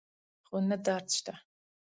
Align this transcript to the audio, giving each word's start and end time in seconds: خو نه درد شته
خو 0.45 0.57
نه 0.69 0.77
درد 0.85 1.07
شته 1.17 1.33